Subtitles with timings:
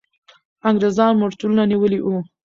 [0.69, 2.17] انګریزان مرچلونه نیولي وو.